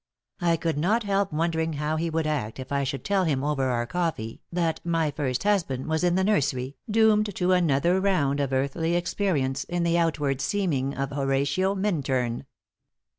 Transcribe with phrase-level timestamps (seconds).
[0.39, 3.65] I could not help wondering how he would act if I should tell him over
[3.69, 8.51] our coffee that my first husband was in the nursery, doomed to another round of
[8.51, 12.47] earthly experience in the outward seeming of Horatio Minturn.